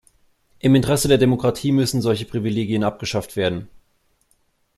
[0.57, 3.69] Im Interesse der Demokratie müssen solche Privilegien abgeschafft werden.